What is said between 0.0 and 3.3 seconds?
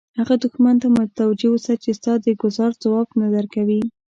هغه دښمن ته متوجه اوسه چې ستا د ګوزار ځواب نه